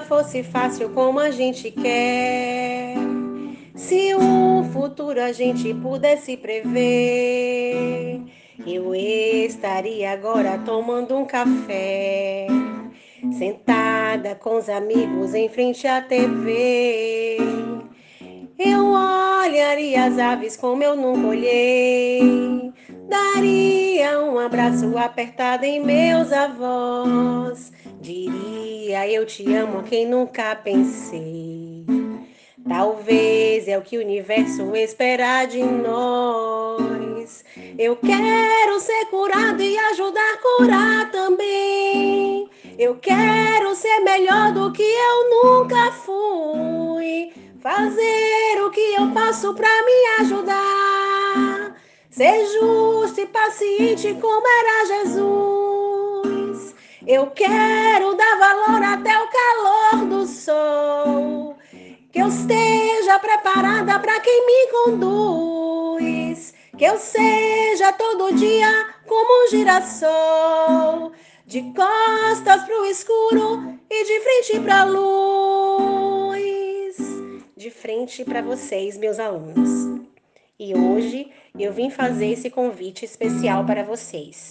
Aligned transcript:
fosse 0.00 0.42
fácil 0.42 0.90
como 0.90 1.18
a 1.18 1.30
gente 1.30 1.70
quer. 1.70 2.94
Se 3.74 4.14
o 4.14 4.64
futuro 4.72 5.20
a 5.22 5.32
gente 5.32 5.72
pudesse 5.74 6.36
prever, 6.36 8.20
eu 8.66 8.94
estaria 8.94 10.12
agora 10.12 10.58
tomando 10.58 11.16
um 11.16 11.24
café, 11.24 12.48
sentada 13.38 14.34
com 14.34 14.56
os 14.56 14.68
amigos 14.68 15.34
em 15.34 15.48
frente 15.48 15.86
à 15.86 16.02
TV. 16.02 17.38
Eu 18.58 18.86
olharia 18.86 20.06
as 20.06 20.18
aves 20.18 20.56
como 20.56 20.82
eu 20.82 20.96
nunca 20.96 21.28
olhei, 21.28 22.72
daria 23.08 24.20
um 24.20 24.38
abraço 24.38 24.98
apertado 24.98 25.64
em 25.64 25.78
meus 25.78 26.32
avós, 26.32 27.72
eu 29.06 29.26
te 29.26 29.54
amo 29.54 29.80
a 29.80 29.82
quem 29.82 30.06
nunca 30.06 30.56
pensei. 30.56 31.84
Talvez 32.66 33.68
é 33.68 33.78
o 33.78 33.82
que 33.82 33.96
o 33.96 34.00
universo 34.00 34.74
espera 34.74 35.44
de 35.44 35.62
nós. 35.62 37.44
Eu 37.78 37.96
quero 37.96 38.80
ser 38.80 39.06
curado 39.06 39.62
e 39.62 39.78
ajudar 39.78 40.34
a 40.34 40.36
curar 40.38 41.10
também. 41.10 42.48
Eu 42.78 42.96
quero 42.96 43.74
ser 43.74 44.00
melhor 44.00 44.52
do 44.52 44.72
que 44.72 44.82
eu 44.82 45.30
nunca 45.30 45.92
fui. 45.92 47.32
Fazer 47.60 48.62
o 48.64 48.70
que 48.70 48.94
eu 48.94 49.10
posso 49.12 49.54
para 49.54 49.68
me 49.84 50.22
ajudar. 50.24 51.76
Ser 52.10 52.46
justo 52.46 53.20
e 53.20 53.26
paciente 53.26 54.14
como 54.20 54.46
era 54.46 54.86
Jesus. 54.86 56.74
Eu 57.06 57.28
quero 57.28 58.14
dar 58.14 58.38
valor 58.38 58.77
preparada 63.18 63.98
para 63.98 64.20
quem 64.20 64.46
me 64.46 64.70
conduz, 64.70 66.54
que 66.76 66.84
eu 66.84 66.98
seja 66.98 67.92
todo 67.92 68.34
dia 68.34 68.94
como 69.06 69.46
um 69.46 69.50
girassol, 69.50 71.12
de 71.46 71.62
costas 71.74 72.62
para 72.62 72.80
o 72.80 72.86
escuro 72.86 73.78
e 73.90 74.04
de 74.04 74.20
frente 74.20 74.60
para 74.60 74.82
a 74.82 74.84
luz, 74.84 76.36
de 77.56 77.70
frente 77.70 78.24
para 78.24 78.42
vocês, 78.42 78.96
meus 78.96 79.18
alunos. 79.18 80.00
E 80.58 80.74
hoje 80.74 81.30
eu 81.58 81.72
vim 81.72 81.88
fazer 81.90 82.32
esse 82.32 82.50
convite 82.50 83.04
especial 83.04 83.64
para 83.64 83.82
vocês. 83.82 84.48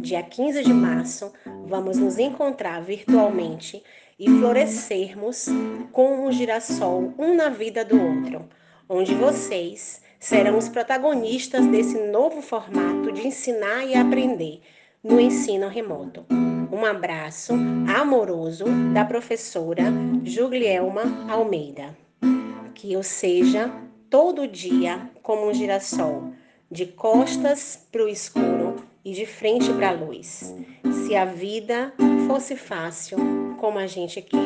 Dia 0.00 0.22
15 0.22 0.62
de 0.62 0.72
março, 0.72 1.32
vamos 1.66 1.98
nos 1.98 2.18
encontrar 2.18 2.80
virtualmente 2.80 3.82
e 4.20 4.28
florescermos 4.28 5.48
com 5.90 6.26
um 6.26 6.30
girassol 6.30 7.14
um 7.18 7.34
na 7.34 7.48
vida 7.48 7.82
do 7.82 7.98
outro, 7.98 8.46
onde 8.86 9.14
vocês 9.14 10.02
serão 10.18 10.58
os 10.58 10.68
protagonistas 10.68 11.66
desse 11.66 11.98
novo 11.98 12.42
formato 12.42 13.10
de 13.10 13.26
ensinar 13.26 13.86
e 13.86 13.94
aprender 13.94 14.60
no 15.02 15.18
ensino 15.18 15.68
remoto. 15.68 16.26
Um 16.70 16.84
abraço 16.84 17.54
amoroso 17.96 18.66
da 18.92 19.06
professora 19.06 19.84
Julielma 20.22 21.26
Almeida. 21.26 21.96
Que 22.74 22.92
eu 22.92 23.02
seja 23.02 23.72
todo 24.10 24.46
dia 24.46 25.10
como 25.22 25.48
um 25.48 25.54
girassol, 25.54 26.32
de 26.70 26.84
costas 26.84 27.88
para 27.90 28.04
o 28.04 28.08
escuro 28.08 28.76
e 29.02 29.12
de 29.12 29.24
frente 29.24 29.72
para 29.72 29.88
a 29.88 29.92
luz. 29.92 30.54
Se 31.06 31.16
a 31.16 31.24
vida 31.24 31.94
fosse 32.26 32.54
fácil, 32.54 33.39
como 33.60 33.78
a 33.78 33.86
gente 33.86 34.22
quer. 34.22 34.40